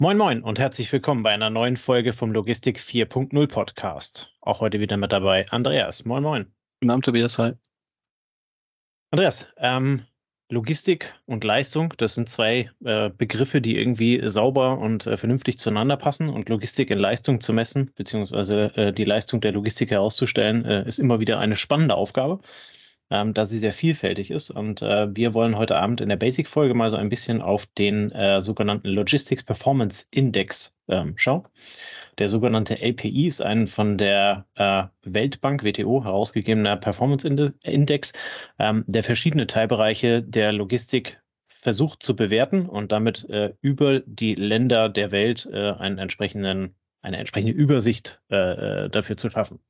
[0.00, 4.32] Moin Moin und herzlich willkommen bei einer neuen Folge vom Logistik 4.0 Podcast.
[4.40, 6.04] Auch heute wieder mit dabei Andreas.
[6.04, 6.46] Moin Moin.
[6.78, 7.36] Guten Abend, Tobias.
[7.38, 7.54] Hi.
[9.10, 10.04] Andreas, ähm,
[10.50, 15.96] Logistik und Leistung, das sind zwei äh, Begriffe, die irgendwie sauber und äh, vernünftig zueinander
[15.96, 16.28] passen.
[16.28, 21.00] Und Logistik in Leistung zu messen, beziehungsweise äh, die Leistung der Logistik herauszustellen, äh, ist
[21.00, 22.38] immer wieder eine spannende Aufgabe
[23.10, 24.50] ähm, da sie sehr vielfältig ist.
[24.50, 28.12] Und äh, wir wollen heute Abend in der Basic-Folge mal so ein bisschen auf den
[28.12, 31.42] äh, sogenannten Logistics Performance Index ähm, schauen.
[32.18, 37.26] Der sogenannte LPI ist ein von der äh, Weltbank WTO herausgegebener Performance
[37.62, 38.12] Index,
[38.58, 44.88] ähm, der verschiedene Teilbereiche der Logistik versucht zu bewerten und damit äh, über die Länder
[44.88, 49.60] der Welt äh, einen entsprechenden, eine entsprechende Übersicht äh, dafür zu schaffen.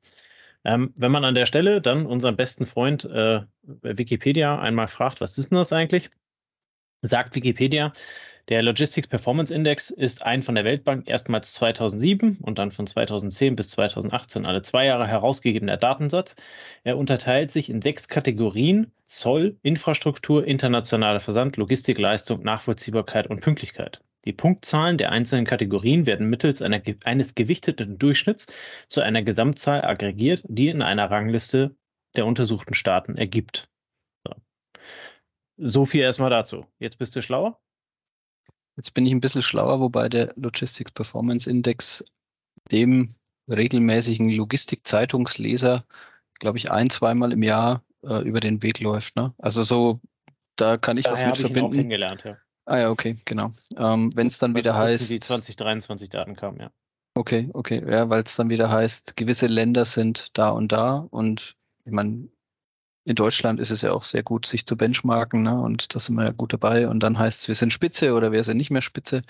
[0.64, 5.38] Ähm, wenn man an der Stelle dann unseren besten Freund äh, Wikipedia einmal fragt, was
[5.38, 6.10] ist denn das eigentlich?
[7.02, 7.92] Sagt Wikipedia,
[8.48, 13.56] der Logistics Performance Index ist ein von der Weltbank erstmals 2007 und dann von 2010
[13.56, 16.34] bis 2018 alle zwei Jahre herausgegebener Datensatz.
[16.82, 24.00] Er unterteilt sich in sechs Kategorien: Zoll, Infrastruktur, internationaler Versand, Logistikleistung, Nachvollziehbarkeit und Pünktlichkeit.
[24.24, 28.46] Die Punktzahlen der einzelnen Kategorien werden mittels einer, eines gewichteten Durchschnitts
[28.88, 31.76] zu einer Gesamtzahl aggregiert, die in einer Rangliste
[32.16, 33.68] der untersuchten Staaten ergibt.
[34.26, 34.34] So.
[35.56, 36.66] so viel erstmal dazu.
[36.78, 37.60] Jetzt bist du schlauer?
[38.76, 42.04] Jetzt bin ich ein bisschen schlauer, wobei der Logistics Performance Index
[42.70, 43.14] dem
[43.50, 45.84] regelmäßigen Logistik-Zeitungsleser,
[46.38, 49.16] glaube ich, ein, zweimal im Jahr äh, über den Weg läuft.
[49.16, 49.34] Ne?
[49.38, 50.00] Also so,
[50.56, 51.56] da kann ich Daher was mit verbinden.
[51.56, 52.38] Ich ihn auch kennengelernt, ja.
[52.68, 53.50] Ah ja, okay, genau.
[53.78, 55.10] Ähm, Wenn es dann wieder heißt.
[55.10, 56.70] Die 2023 Daten kamen, ja.
[57.14, 61.56] Okay, okay, ja, weil es dann wieder heißt, gewisse Länder sind da und da und
[61.86, 62.28] ich meine,
[63.06, 65.58] in Deutschland ist es ja auch sehr gut, sich zu benchmarken, ne?
[65.58, 66.86] Und da sind wir ja gut dabei.
[66.88, 69.22] Und dann heißt es, wir sind Spitze oder wir sind nicht mehr Spitze.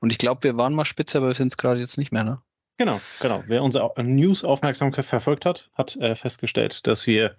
[0.00, 2.24] Und ich glaube, wir waren mal Spitze, aber wir sind es gerade jetzt nicht mehr,
[2.24, 2.42] ne?
[2.76, 3.42] Genau, genau.
[3.46, 7.36] Wer unsere News-Aufmerksamkeit verfolgt hat, hat äh, festgestellt, dass wir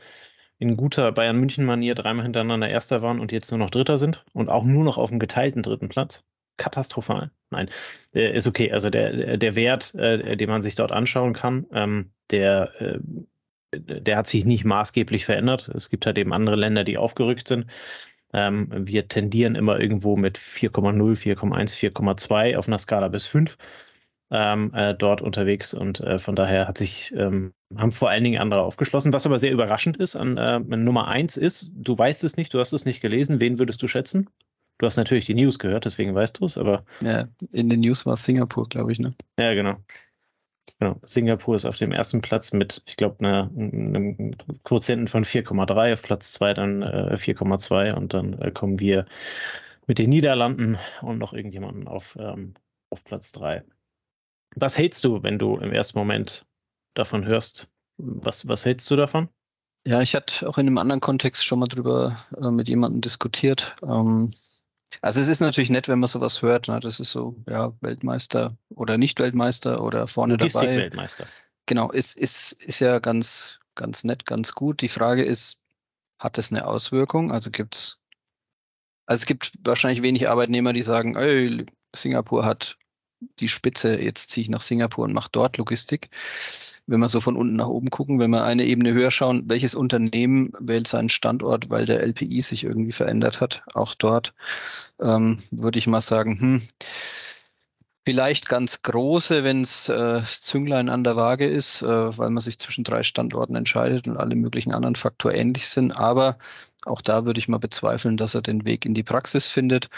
[0.64, 4.50] in guter Bayern München-Manier dreimal hintereinander Erster waren und jetzt nur noch Dritter sind und
[4.50, 6.24] auch nur noch auf dem geteilten dritten Platz.
[6.56, 7.32] Katastrophal.
[7.50, 7.70] Nein,
[8.14, 8.72] äh, ist okay.
[8.72, 13.00] Also der, der Wert, äh, den man sich dort anschauen kann, ähm, der, äh,
[13.74, 15.68] der hat sich nicht maßgeblich verändert.
[15.70, 17.66] Es gibt halt eben andere Länder, die aufgerückt sind.
[18.32, 23.58] Ähm, wir tendieren immer irgendwo mit 4,0, 4,1, 4,2 auf einer Skala bis 5
[24.34, 28.42] ähm, äh, dort unterwegs und äh, von daher hat sich, ähm, haben vor allen Dingen
[28.42, 29.14] andere aufgeschlossen.
[29.14, 32.60] Was aber sehr überraschend ist an äh, Nummer eins ist, du weißt es nicht, du
[32.60, 34.28] hast es nicht gelesen, wen würdest du schätzen?
[34.80, 36.84] Du hast natürlich die News gehört, deswegen weißt du es, aber.
[37.02, 39.14] Ja, in den News war es Singapur, glaube ich, ne?
[39.38, 39.78] Ja, genau.
[40.80, 41.00] Genau.
[41.04, 46.02] Singapur ist auf dem ersten Platz mit, ich glaube, einer, einem Quotienten von 4,3, auf
[46.02, 49.06] Platz 2 dann äh, 4,2 und dann äh, kommen wir
[49.86, 52.56] mit den Niederlanden und noch irgendjemanden auf, ähm,
[52.90, 53.64] auf Platz 3.
[54.56, 56.46] Was hältst du, wenn du im ersten Moment
[56.94, 57.68] davon hörst?
[57.98, 59.30] Was, was hältst du davon?
[59.86, 63.76] Ja, ich hatte auch in einem anderen Kontext schon mal drüber äh, mit jemandem diskutiert.
[63.84, 64.32] Ähm,
[65.02, 66.68] also es ist natürlich nett, wenn man sowas hört.
[66.68, 66.80] Ne?
[66.80, 70.78] Das ist so, ja, Weltmeister oder nicht Weltmeister oder vorne Logistik dabei.
[70.78, 71.28] Weltmeister.
[71.66, 74.82] Genau, ist, ist, ist ja ganz, ganz nett, ganz gut.
[74.82, 75.62] Die Frage ist,
[76.20, 77.32] hat das eine Auswirkung?
[77.32, 78.02] Also gibt's,
[79.06, 81.66] also es gibt wahrscheinlich wenig Arbeitnehmer, die sagen, ey,
[81.96, 82.78] Singapur hat
[83.40, 86.10] die Spitze, jetzt ziehe ich nach Singapur und mache dort Logistik.
[86.86, 89.74] Wenn wir so von unten nach oben gucken, wenn wir eine Ebene höher schauen, welches
[89.74, 94.34] Unternehmen wählt seinen Standort, weil der LPI sich irgendwie verändert hat, auch dort
[95.02, 96.62] ähm, würde ich mal sagen, hm,
[98.06, 102.60] Vielleicht ganz große, wenn es äh, Zünglein an der Waage ist, äh, weil man sich
[102.60, 105.98] zwischen drei Standorten entscheidet und alle möglichen anderen Faktoren ähnlich sind.
[105.98, 106.38] Aber
[106.84, 109.90] auch da würde ich mal bezweifeln, dass er den Weg in die Praxis findet.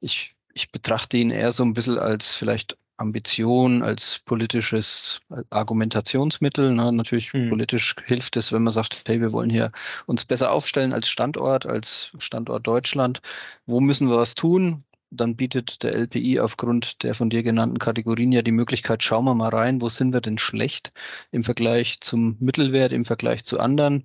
[0.00, 5.20] Ich ich betrachte ihn eher so ein bisschen als vielleicht Ambition, als politisches
[5.50, 6.74] Argumentationsmittel.
[6.74, 6.92] Ne?
[6.92, 7.50] Natürlich mhm.
[7.50, 9.70] politisch hilft es, wenn man sagt, hey, wir wollen hier
[10.06, 13.20] uns besser aufstellen als Standort, als Standort Deutschland.
[13.66, 14.82] Wo müssen wir was tun?
[15.10, 19.36] Dann bietet der LPI aufgrund der von dir genannten Kategorien ja die Möglichkeit, schauen wir
[19.36, 20.92] mal rein, wo sind wir denn schlecht
[21.30, 24.04] im Vergleich zum Mittelwert, im Vergleich zu anderen.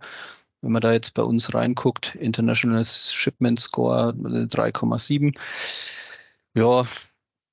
[0.62, 5.34] Wenn man da jetzt bei uns reinguckt, International Shipment Score 3,7
[6.56, 6.86] ja,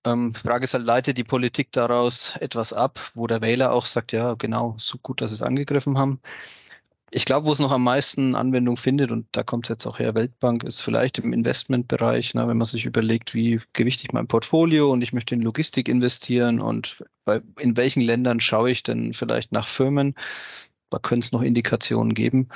[0.07, 4.13] ähm, Frage ist halt, leitet die Politik daraus etwas ab, wo der Wähler auch sagt,
[4.13, 6.21] ja, genau, so gut, dass sie es angegriffen haben.
[7.13, 9.99] Ich glaube, wo es noch am meisten Anwendung findet, und da kommt es jetzt auch
[9.99, 14.29] her, Weltbank, ist vielleicht im Investmentbereich, ne, wenn man sich überlegt, wie gewichte ich mein
[14.29, 19.13] Portfolio und ich möchte in Logistik investieren und bei, in welchen Ländern schaue ich denn
[19.13, 20.15] vielleicht nach Firmen,
[20.89, 22.49] da können es noch Indikationen geben.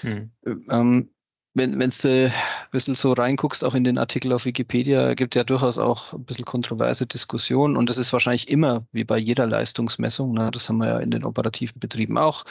[0.00, 0.30] Hm.
[0.70, 1.10] Ähm,
[1.54, 2.32] wenn wenn du ein
[2.70, 6.44] bisschen so reinguckst, auch in den Artikel auf Wikipedia, gibt ja durchaus auch ein bisschen
[6.44, 10.32] kontroverse Diskussionen und das ist wahrscheinlich immer wie bei jeder Leistungsmessung.
[10.32, 10.50] Ne?
[10.52, 12.44] Das haben wir ja in den operativen Betrieben auch.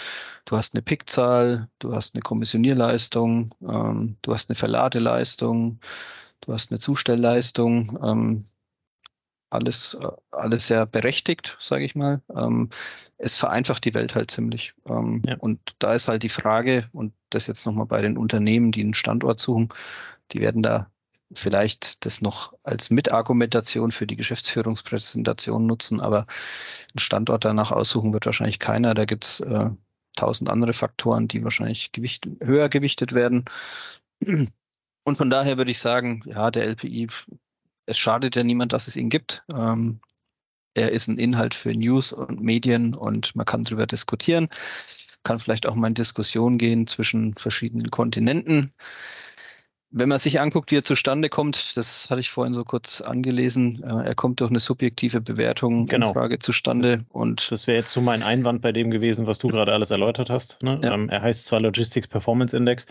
[0.46, 5.80] Du hast eine Pickzahl, du hast eine Kommissionierleistung, ähm, du hast eine Verladeleistung,
[6.42, 7.98] du hast eine Zustellleistung.
[8.04, 8.46] Ähm,
[9.50, 12.22] alles, äh, alles sehr berechtigt, sage ich mal.
[12.36, 12.70] Ähm,
[13.18, 14.74] es vereinfacht die Welt halt ziemlich.
[14.88, 15.36] Ähm, ja.
[15.38, 18.94] Und da ist halt die Frage, und das jetzt nochmal bei den Unternehmen, die einen
[18.94, 19.70] Standort suchen,
[20.32, 20.90] die werden da
[21.32, 26.26] vielleicht das noch als Mitargumentation für die Geschäftsführungspräsentation nutzen, aber
[26.92, 28.94] einen Standort danach aussuchen wird wahrscheinlich keiner.
[28.94, 29.70] Da gibt's äh,
[30.16, 33.46] tausend andere Faktoren, die wahrscheinlich gewicht, höher gewichtet werden.
[35.04, 37.08] Und von daher würde ich sagen, ja, der LPI
[37.90, 39.44] es schadet ja niemand, dass es ihn gibt.
[39.54, 40.00] Ähm,
[40.76, 44.48] er ist ein Inhalt für News und Medien und man kann darüber diskutieren.
[45.24, 48.72] Kann vielleicht auch mal in Diskussion gehen zwischen verschiedenen Kontinenten.
[49.92, 53.84] Wenn man sich anguckt, wie er zustande kommt, das hatte ich vorhin so kurz angelesen,
[53.84, 56.10] äh, er kommt durch eine subjektive Bewertung, genau.
[56.10, 57.06] Umfrage zustande.
[57.10, 60.30] Und das wäre jetzt so mein Einwand bei dem gewesen, was du gerade alles erläutert
[60.30, 60.62] hast.
[60.62, 60.80] Ne?
[60.84, 60.94] Ja.
[60.94, 62.86] Ähm, er heißt zwar Logistics Performance Index,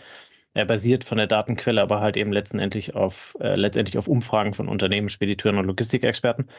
[0.53, 4.67] er basiert von der Datenquelle aber halt eben letztendlich auf, äh, letztendlich auf Umfragen von
[4.67, 6.49] Unternehmen, Spediteuren und Logistikexperten.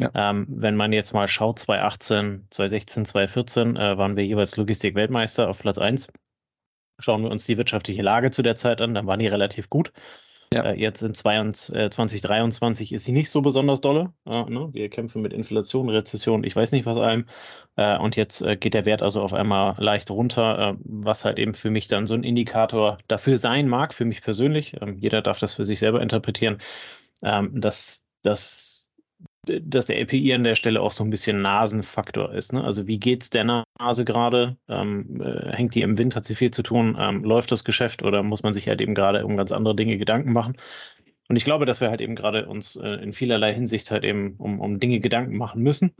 [0.00, 0.10] Ja.
[0.14, 5.60] Ähm, wenn man jetzt mal schaut, 2018, 2016, 2014 äh, waren wir jeweils Logistik-Weltmeister auf
[5.60, 6.08] Platz 1.
[6.98, 9.92] Schauen wir uns die wirtschaftliche Lage zu der Zeit an, dann waren die relativ gut.
[10.54, 10.62] Ja.
[10.62, 14.12] Äh, jetzt in 2023 ist sie nicht so besonders dolle.
[14.24, 14.68] Äh, ne?
[14.72, 17.26] Wir kämpfen mit Inflation, Rezession, ich weiß nicht was allem.
[17.76, 21.40] Äh, und jetzt äh, geht der Wert also auf einmal leicht runter, äh, was halt
[21.40, 24.76] eben für mich dann so ein Indikator dafür sein mag, für mich persönlich.
[24.80, 26.58] Ähm, jeder darf das für sich selber interpretieren,
[27.22, 28.83] ähm, dass, dass
[29.44, 32.52] dass der API an der Stelle auch so ein bisschen Nasenfaktor ist.
[32.52, 32.62] Ne?
[32.64, 33.44] Also wie geht es der
[33.78, 34.56] Nase gerade?
[34.68, 36.96] Ähm, äh, hängt die im Wind, hat sie viel zu tun?
[36.98, 39.98] Ähm, läuft das Geschäft oder muss man sich halt eben gerade um ganz andere Dinge
[39.98, 40.56] Gedanken machen?
[41.28, 44.36] Und ich glaube, dass wir halt eben gerade uns äh, in vielerlei Hinsicht halt eben
[44.36, 45.94] um, um Dinge Gedanken machen müssen.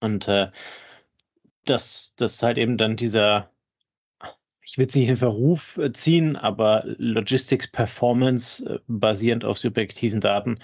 [0.00, 0.50] Und äh,
[1.64, 3.50] dass das halt eben dann dieser,
[4.62, 10.58] ich will es nicht in Verruf ziehen, aber Logistics Performance äh, basierend auf subjektiven Daten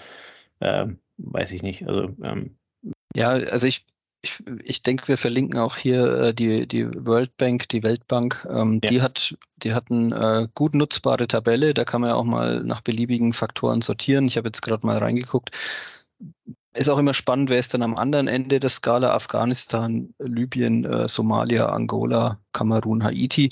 [0.59, 1.87] äh, weiß ich nicht.
[1.87, 2.57] Also ähm,
[3.15, 3.85] ja, also ich,
[4.21, 8.45] ich, ich denke, wir verlinken auch hier äh, die, die World Bank, die Weltbank.
[8.49, 8.89] Ähm, ja.
[8.89, 11.73] Die hat, die hat eine äh, gut nutzbare Tabelle.
[11.73, 14.25] Da kann man ja auch mal nach beliebigen Faktoren sortieren.
[14.25, 15.51] Ich habe jetzt gerade mal reingeguckt.
[16.73, 19.13] Ist auch immer spannend, wer ist dann am anderen Ende der Skala?
[19.13, 23.49] Afghanistan, Libyen, äh, Somalia, Angola, Kamerun, Haiti.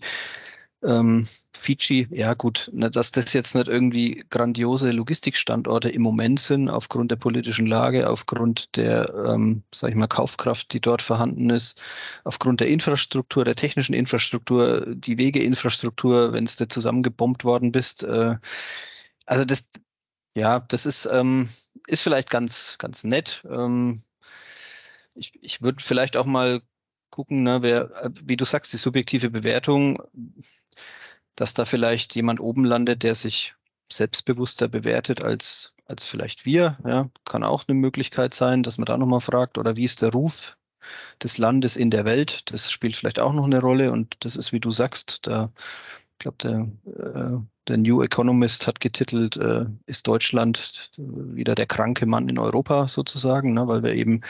[0.86, 6.70] Ähm, Fiji, ja gut, ne, dass das jetzt nicht irgendwie grandiose Logistikstandorte im Moment sind,
[6.70, 11.82] aufgrund der politischen Lage, aufgrund der, ähm, sag ich mal, Kaufkraft, die dort vorhanden ist,
[12.24, 18.04] aufgrund der Infrastruktur, der technischen Infrastruktur, die Wegeinfrastruktur, wenn es da zusammengebombt worden bist.
[18.04, 18.38] Äh,
[19.26, 19.70] also das,
[20.36, 21.50] ja, das ist, ähm,
[21.88, 23.44] ist vielleicht ganz, ganz nett.
[23.50, 24.02] Ähm,
[25.16, 26.62] ich, ich würde vielleicht auch mal
[27.14, 30.02] gucken, ne, wer, äh, wie du sagst, die subjektive Bewertung,
[31.36, 33.56] dass da vielleicht jemand oben landet, der sich
[33.92, 36.78] selbstbewusster bewertet als, als vielleicht wir.
[36.86, 40.12] Ja, kann auch eine Möglichkeit sein, dass man da nochmal fragt, oder wie ist der
[40.12, 40.58] Ruf
[41.22, 42.52] des Landes in der Welt?
[42.52, 45.52] Das spielt vielleicht auch noch eine Rolle und das ist, wie du sagst, da,
[46.14, 52.06] ich glaube, der, äh, der New Economist hat getitelt, äh, ist Deutschland wieder der kranke
[52.06, 54.22] Mann in Europa sozusagen, ne, weil wir eben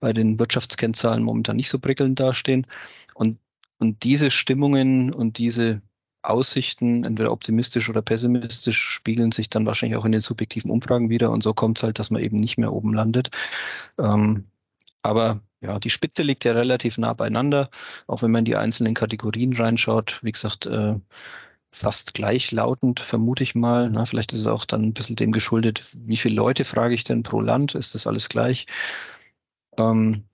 [0.00, 2.66] bei den Wirtschaftskennzahlen momentan nicht so prickelnd dastehen.
[3.14, 3.38] Und,
[3.78, 5.82] und diese Stimmungen und diese
[6.22, 11.30] Aussichten, entweder optimistisch oder pessimistisch, spiegeln sich dann wahrscheinlich auch in den subjektiven Umfragen wieder.
[11.30, 13.30] Und so kommt es halt, dass man eben nicht mehr oben landet.
[13.98, 14.44] Ähm,
[15.02, 17.70] aber ja, die Spitze liegt ja relativ nah beieinander,
[18.06, 20.20] auch wenn man in die einzelnen Kategorien reinschaut.
[20.22, 20.96] Wie gesagt, äh,
[21.70, 23.90] fast gleichlautend, vermute ich mal.
[23.90, 27.04] Na, vielleicht ist es auch dann ein bisschen dem geschuldet, wie viele Leute frage ich
[27.04, 27.74] denn pro Land?
[27.74, 28.66] Ist das alles gleich?
[29.78, 30.28] Ähm,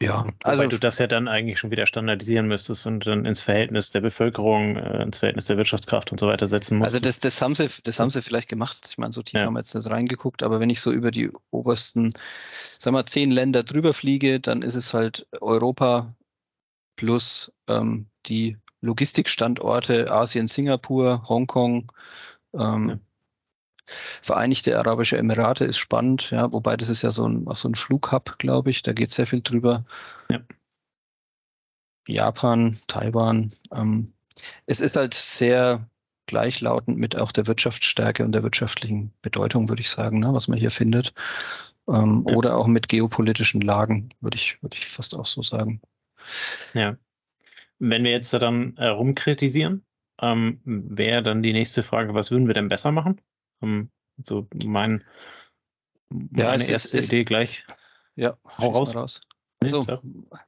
[0.00, 3.40] ja, also Wobei du das ja dann eigentlich schon wieder standardisieren müsstest und dann ins
[3.40, 6.94] Verhältnis der Bevölkerung, äh, ins Verhältnis der Wirtschaftskraft und so weiter setzen musst.
[6.94, 8.86] Also das, das haben sie, das haben sie vielleicht gemacht.
[8.88, 9.46] Ich meine, so tief ja.
[9.46, 12.12] haben wir jetzt nicht reingeguckt, aber wenn ich so über die obersten,
[12.78, 16.14] sagen wir, zehn Länder drüber fliege, dann ist es halt Europa
[16.94, 21.90] plus ähm, die Logistikstandorte Asien, Singapur, Hongkong,
[22.54, 22.98] ähm, ja.
[24.20, 27.74] Vereinigte Arabische Emirate ist spannend, ja, wobei das ist ja so ein, auch so ein
[27.74, 29.84] Flughub, glaube ich, da geht sehr viel drüber.
[30.30, 30.40] Ja.
[32.06, 33.50] Japan, Taiwan.
[33.72, 34.12] Ähm,
[34.66, 35.88] es ist halt sehr
[36.26, 40.58] gleichlautend mit auch der Wirtschaftsstärke und der wirtschaftlichen Bedeutung, würde ich sagen, ne, was man
[40.58, 41.14] hier findet.
[41.88, 42.34] Ähm, ja.
[42.34, 45.80] Oder auch mit geopolitischen Lagen, würde ich, würde ich fast auch so sagen.
[46.74, 46.96] Ja.
[47.78, 49.84] Wenn wir jetzt dann äh, rumkritisieren,
[50.20, 53.20] ähm, wäre dann die nächste Frage, was würden wir denn besser machen?
[53.62, 53.90] Ähm,
[54.22, 55.04] so mein,
[56.36, 57.64] Ja, meine ist- erste es- Idee gleich.
[58.16, 58.94] Ja, Hau raus.
[58.94, 59.20] raus.
[59.60, 59.86] Also,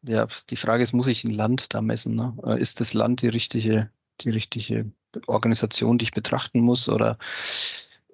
[0.02, 2.14] ja, die Frage ist, muss ich ein Land da messen?
[2.14, 2.36] Ne?
[2.44, 4.90] Äh, Ist das Land die richtige, die richtige
[5.26, 6.88] Organisation, die ich betrachten muss?
[6.88, 7.18] Oder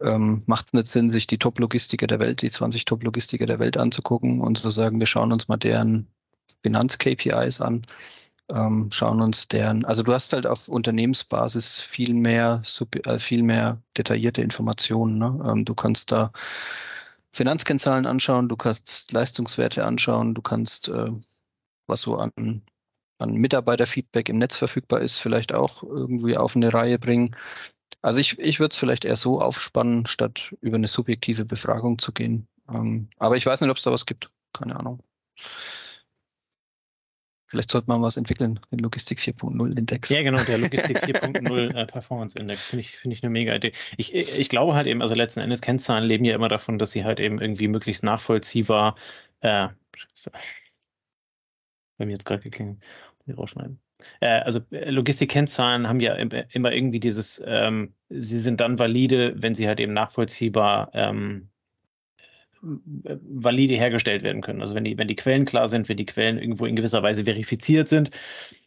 [0.03, 3.77] ähm, macht es nicht Sinn, sich die Top-Logistiker der Welt, die 20 Top-Logistiker der Welt
[3.79, 6.07] anzugucken und zu sagen, wir schauen uns mal deren
[6.63, 7.83] Finanz-KPIs an,
[8.53, 12.63] ähm, schauen uns deren, also du hast halt auf Unternehmensbasis viel mehr,
[13.05, 15.19] äh, viel mehr detaillierte Informationen.
[15.19, 15.45] Ne?
[15.49, 16.33] Ähm, du kannst da
[17.33, 21.11] Finanzkennzahlen anschauen, du kannst Leistungswerte anschauen, du kannst, äh,
[21.87, 22.63] was so an,
[23.19, 27.37] an Mitarbeiterfeedback im Netz verfügbar ist, vielleicht auch irgendwie auf eine Reihe bringen.
[28.03, 32.13] Also ich, ich würde es vielleicht eher so aufspannen, statt über eine subjektive Befragung zu
[32.13, 32.49] gehen.
[32.69, 34.31] Ähm, aber ich weiß nicht, ob es da was gibt.
[34.53, 35.03] Keine Ahnung.
[37.57, 40.11] Vielleicht sollte man was entwickeln, den Logistik 4.0 Index.
[40.11, 43.73] Ja, genau, der Logistik 4.0 äh, Performance Index finde ich, finde ich eine mega Idee.
[43.97, 47.05] Ich, ich glaube halt eben, also letzten Endes Kennzahlen leben ja immer davon, dass sie
[47.07, 48.97] halt eben irgendwie möglichst nachvollziehbar,
[49.41, 49.69] äh,
[51.97, 52.79] bei mir jetzt gerade geklingelt,
[53.25, 53.81] die rausschneiden.
[54.21, 59.33] Äh, also äh, Logistik-Kennzahlen haben ja im- immer irgendwie dieses, ähm, sie sind dann valide,
[59.39, 61.56] wenn sie halt eben nachvollziehbar ähm, äh,
[62.63, 64.61] valide hergestellt werden können.
[64.61, 67.25] Also wenn die, wenn die Quellen klar sind, wenn die Quellen irgendwo in gewisser Weise
[67.25, 68.11] verifiziert sind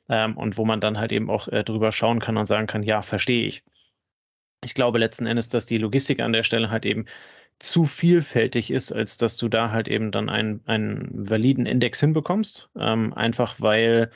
[0.09, 2.83] ähm, und wo man dann halt eben auch äh, drüber schauen kann und sagen kann,
[2.83, 3.63] ja, verstehe ich.
[4.63, 7.05] Ich glaube letzten Endes, dass die Logistik an der Stelle halt eben
[7.59, 12.69] zu vielfältig ist, als dass du da halt eben dann einen, einen validen Index hinbekommst.
[12.77, 14.11] Ähm, einfach weil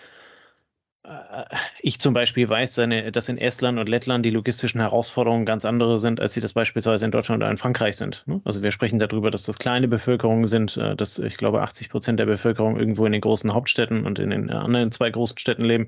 [1.81, 2.79] ich zum Beispiel weiß,
[3.11, 7.03] dass in Estland und Lettland die logistischen Herausforderungen ganz andere sind, als sie das beispielsweise
[7.03, 8.23] in Deutschland oder in Frankreich sind.
[8.25, 8.41] ne?
[8.45, 12.19] Also wir sprechen darüber, dass das kleine Bevölkerungen sind, äh, dass ich glaube 80 Prozent
[12.19, 15.87] der Bevölkerung irgendwo in den großen Hauptstädten und in den anderen zwei großen Städten leben,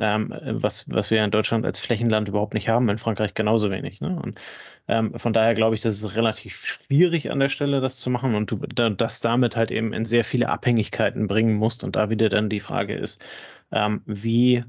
[0.00, 4.00] ähm, was, was wir in Deutschland als Flächenland überhaupt nicht haben, in Frankreich genauso wenig.
[4.00, 4.18] Ne?
[4.22, 4.40] Und
[4.88, 8.34] ähm, von daher glaube ich, dass es relativ schwierig an der Stelle, das zu machen
[8.34, 11.84] und du da, das damit halt eben in sehr viele Abhängigkeiten bringen musst.
[11.84, 13.22] Und da wieder dann die Frage ist,
[13.70, 14.64] ähm, wie,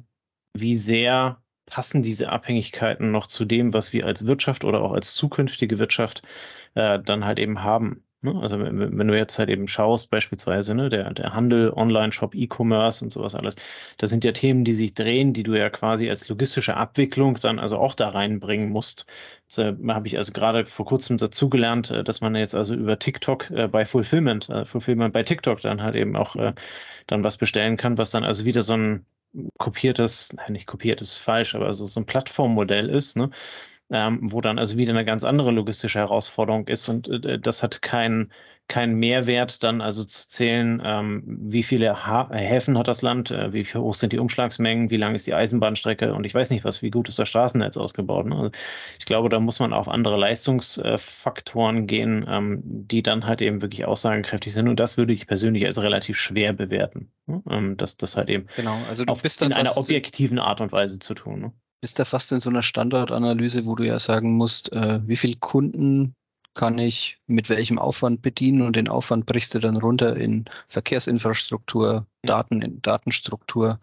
[0.53, 5.13] wie sehr passen diese Abhängigkeiten noch zu dem, was wir als Wirtschaft oder auch als
[5.13, 6.23] zukünftige Wirtschaft
[6.75, 8.03] äh, dann halt eben haben.
[8.21, 8.35] Ne?
[8.41, 13.11] Also wenn, du jetzt halt eben schaust, beispielsweise ne, der, der Handel, Online-Shop, E-Commerce und
[13.11, 13.55] sowas alles,
[13.97, 17.59] das sind ja Themen, die sich drehen, die du ja quasi als logistische Abwicklung dann
[17.59, 19.05] also auch da reinbringen musst.
[19.43, 22.99] Jetzt äh, habe ich also gerade vor kurzem dazugelernt, äh, dass man jetzt also über
[22.99, 26.53] TikTok äh, bei Fulfillment, äh, Fulfillment bei TikTok dann halt eben auch äh,
[27.07, 29.05] dann was bestellen kann, was dann also wieder so ein
[29.57, 33.29] kopiertes, nicht kopiertes, falsch, aber so, so ein Plattformmodell ist, ne?
[33.91, 37.81] Ähm, wo dann also wieder eine ganz andere logistische Herausforderung ist und äh, das hat
[37.81, 38.31] keinen
[38.69, 43.51] kein Mehrwert dann also zu zählen, ähm, wie viele ha Häfen hat das Land, äh,
[43.51, 46.83] wie hoch sind die Umschlagsmengen, wie lang ist die Eisenbahnstrecke und ich weiß nicht was,
[46.83, 48.27] wie gut ist das Straßennetz ausgebaut.
[48.27, 48.35] Ne?
[48.35, 48.51] Also
[48.99, 53.85] ich glaube, da muss man auf andere Leistungsfaktoren gehen, ähm, die dann halt eben wirklich
[53.85, 57.41] aussagenkräftig sind und das würde ich persönlich als relativ schwer bewerten, ne?
[57.49, 60.37] ähm, dass das halt eben Genau, also du auf, bist in dann einer fast, objektiven
[60.37, 61.39] Art und Weise zu tun.
[61.41, 61.53] Ne?
[61.81, 65.35] Bist da fast in so einer Standardanalyse, wo du ja sagen musst, äh, wie viel
[65.37, 66.15] Kunden
[66.55, 72.05] kann ich mit welchem Aufwand bedienen und den Aufwand brichst du dann runter in Verkehrsinfrastruktur,
[72.23, 73.79] Daten, in Datenstruktur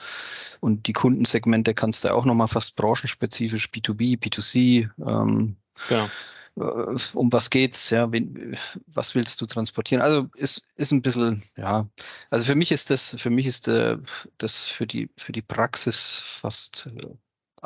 [0.61, 5.57] und die Kundensegmente kannst du auch nochmal fast branchenspezifisch B2B, B2C, ähm,
[5.89, 6.11] Genau.
[6.57, 8.57] äh, um was geht's, ja, wen,
[8.89, 10.03] was willst du transportieren?
[10.03, 11.89] Also ist, ist ein bisschen, ja,
[12.31, 13.97] also für mich ist das, für mich ist äh,
[14.39, 17.17] das für die, für die Praxis fast, äh,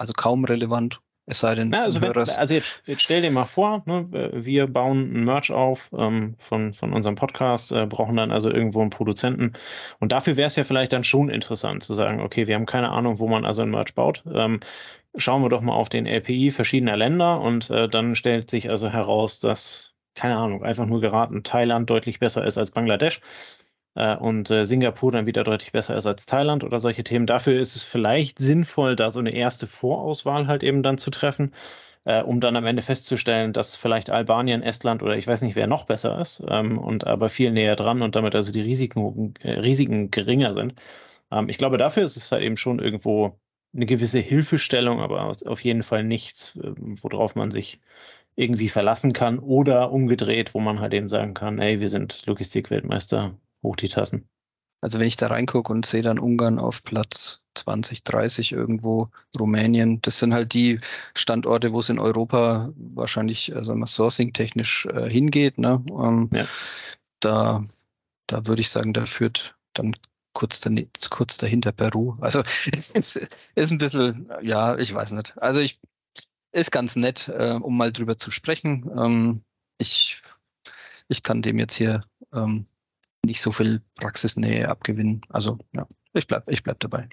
[0.01, 1.01] also kaum relevant.
[1.27, 4.67] Es sei denn, Na, also, wenn, also jetzt, jetzt stell dir mal vor, ne, wir
[4.67, 8.91] bauen ein Merch auf ähm, von, von unserem Podcast, äh, brauchen dann also irgendwo einen
[8.91, 9.53] Produzenten.
[10.01, 12.91] Und dafür wäre es ja vielleicht dann schon interessant zu sagen, okay, wir haben keine
[12.91, 14.25] Ahnung, wo man also ein Merch baut.
[14.33, 14.59] Ähm,
[15.15, 18.89] schauen wir doch mal auf den LPI verschiedener Länder und äh, dann stellt sich also
[18.89, 23.21] heraus, dass, keine Ahnung, einfach nur geraten, Thailand deutlich besser ist als Bangladesch
[24.17, 27.27] und äh, Singapur dann wieder deutlich besser ist als Thailand oder solche Themen.
[27.27, 31.55] Dafür ist es vielleicht sinnvoll, da so eine erste Vorauswahl halt eben dann zu treffen,
[32.05, 35.67] äh, um dann am Ende festzustellen, dass vielleicht Albanien, Estland oder ich weiß nicht, wer
[35.67, 39.53] noch besser ist ähm, und aber viel näher dran und damit also die Risiken, äh,
[39.61, 40.75] Risiken geringer sind.
[41.31, 43.39] Ähm, ich glaube, dafür ist es halt eben schon irgendwo
[43.75, 47.81] eine gewisse Hilfestellung, aber auf jeden Fall nichts, äh, worauf man sich
[48.37, 53.37] irgendwie verlassen kann oder umgedreht, wo man halt eben sagen kann, hey, wir sind Logistik-Weltmeister,
[53.63, 54.29] hoch die Tassen.
[54.83, 60.01] Also wenn ich da reingucke und sehe dann Ungarn auf Platz 20, 30 irgendwo, Rumänien,
[60.01, 60.79] das sind halt die
[61.15, 65.59] Standorte, wo es in Europa wahrscheinlich, wir, sourcing-technisch äh, hingeht.
[65.59, 65.85] Ne?
[65.91, 66.47] Ähm, Ja.
[67.21, 67.65] Da,
[68.27, 69.95] da würde ich sagen, da führt dann
[70.33, 72.17] kurz, dan kurz dahinter Peru.
[72.21, 72.43] Also
[72.95, 73.17] es
[73.55, 75.37] ist ein bisschen, ja, ich weiß nicht.
[75.37, 75.79] Also ich,
[76.53, 78.91] ist ganz nett, äh, um mal drüber zu sprechen.
[78.97, 79.43] Ähm,
[79.79, 80.23] ich,
[81.09, 82.67] ich kann dem jetzt hier ähm,
[83.25, 85.23] nicht so viel Praxisnähe abgewinnen.
[85.29, 87.09] Also ja, ich bleib, ich bleib dabei.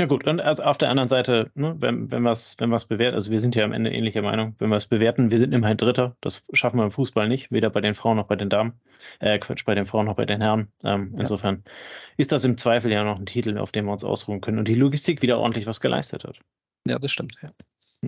[0.00, 3.14] Ja gut, und also auf der anderen Seite, ne, wenn, wenn wir es wenn bewerten,
[3.14, 5.76] also wir sind ja am Ende ähnlicher Meinung, wenn wir es bewerten, wir sind immerhin
[5.76, 8.80] Dritter, das schaffen wir im Fußball nicht, weder bei den Frauen noch bei den Damen,
[9.18, 10.72] äh, Quatsch, bei den Frauen noch bei den Herren.
[10.84, 11.72] Ähm, insofern ja.
[12.16, 14.68] ist das im Zweifel ja noch ein Titel, auf dem wir uns ausruhen können und
[14.68, 16.40] die Logistik wieder ordentlich was geleistet hat.
[16.88, 17.50] Ja, das stimmt, ja.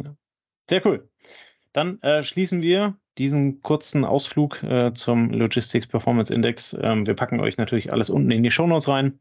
[0.02, 0.16] ja.
[0.70, 1.10] Sehr cool.
[1.72, 6.76] Dann äh, schließen wir diesen kurzen Ausflug äh, zum Logistics Performance Index.
[6.80, 9.20] Ähm, wir packen euch natürlich alles unten in die Shownotes rein.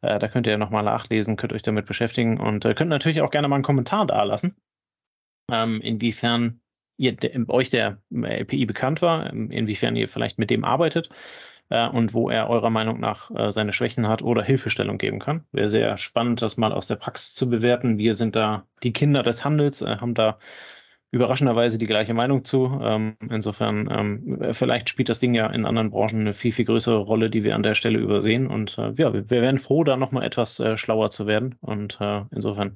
[0.00, 3.30] Äh, da könnt ihr nochmal nachlesen, könnt euch damit beschäftigen und äh, könnt natürlich auch
[3.30, 4.56] gerne mal einen Kommentar da lassen,
[5.50, 6.60] ähm, inwiefern
[6.96, 11.10] ihr, de, euch der LPI bekannt war, ähm, inwiefern ihr vielleicht mit dem arbeitet
[11.70, 15.44] äh, und wo er eurer Meinung nach äh, seine Schwächen hat oder Hilfestellung geben kann.
[15.52, 17.98] Wäre sehr spannend, das mal aus der Praxis zu bewerten.
[17.98, 20.38] Wir sind da die Kinder des Handels, äh, haben da
[21.10, 22.78] überraschenderweise die gleiche Meinung zu.
[22.82, 26.98] Ähm, insofern, ähm, vielleicht spielt das Ding ja in anderen Branchen eine viel, viel größere
[26.98, 28.46] Rolle, die wir an der Stelle übersehen.
[28.46, 31.54] Und äh, ja, wir, wir wären froh, da nochmal etwas äh, schlauer zu werden.
[31.60, 32.74] Und äh, insofern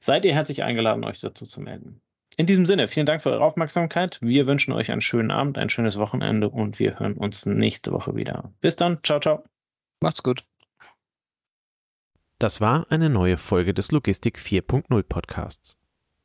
[0.00, 2.00] seid ihr herzlich eingeladen, euch dazu zu melden.
[2.36, 4.18] In diesem Sinne, vielen Dank für eure Aufmerksamkeit.
[4.22, 8.14] Wir wünschen euch einen schönen Abend, ein schönes Wochenende und wir hören uns nächste Woche
[8.14, 8.52] wieder.
[8.60, 8.98] Bis dann.
[9.02, 9.42] Ciao, ciao.
[10.00, 10.44] Macht's gut.
[12.38, 15.76] Das war eine neue Folge des Logistik 4.0 Podcasts.